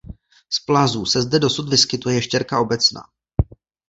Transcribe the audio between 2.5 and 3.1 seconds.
obecná.